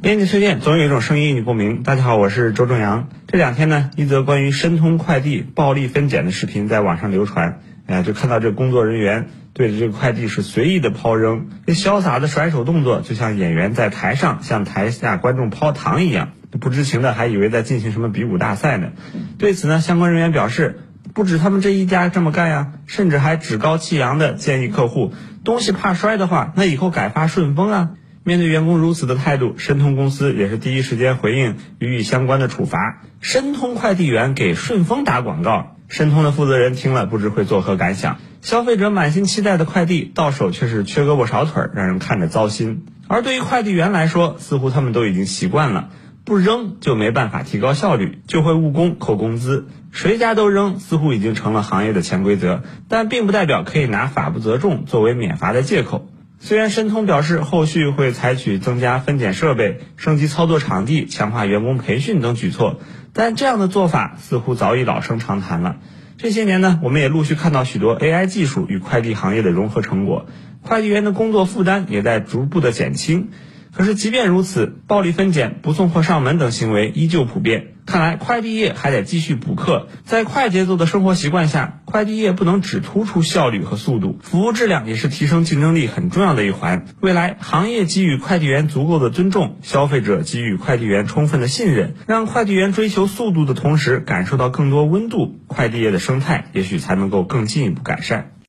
[0.00, 1.84] 编辑推荐，总有一种声音你不明。
[1.84, 3.08] 大家好，我是周正阳。
[3.28, 7.60] 这两天呢，一则关于申通快递暴力分拣的视频在网上流传。
[7.86, 16.30] 哎呀，就看到这工作人员对着这个快递是随意的抛扔，这潇洒的甩手动作，就像演员在台上向台下观众抛糖一样。
[16.60, 18.88] 不知情的还以为在进行什么比武大赛呢。
[19.38, 20.80] 对此呢，相关人员表示，
[21.14, 25.12] 不止他们这一家这么干呀，甚至还趾高气扬的建议客户，
[25.44, 27.90] 东西怕摔的话，那以后改发顺丰啊。
[28.24, 33.02] 面对员工如此的态度，申通公司也是第一时间回应，予以相关的处罚。
[33.20, 38.18] 申通快递员给顺丰打广告，申通的负责人听了不知会作何感想。
[38.40, 42.86] 消费者满心期待的快递到手却是缺胳膊少腿，让人看着糟心。
[43.08, 45.88] 而对于快递员来说，似乎他们都已经习惯了，
[46.24, 49.66] 不扔就没办法提高效率，就会误工扣工资。
[49.90, 56.08] 谁家都扔，似乎已经成了行业的潜规则，但并不代表可以拿法不责众作为免罚的借口。
[56.44, 62.80] 虽然申通表示后续会采取增加分拣设备、升级操作场地、强化员工培训等举措，
[63.12, 65.76] 但这样的做法似乎早已老生常谈了。
[66.18, 70.26] 这些年呢，我们也陆续看到许多 AI 技术与快递行业的融合成果，
[70.62, 73.28] 快递员的工作负担也在逐步的减轻。
[73.72, 77.68] 可是，即便如此，暴力分拣、不送货上门等行为依旧普遍。
[77.92, 79.88] 看来，快递业还得继续补课。
[80.06, 86.86] 在快节奏的生活习惯下，快递业不能只突出效率和速度，服务质量也是提升竞争力很重要的一环。
[87.02, 98.32] 未来，行业给予快递员足够的尊重，消费者给予快递员充分的信任，让快递员追求速度的同时感受到更多温度，快递业的生态也许才能够更进一步改善。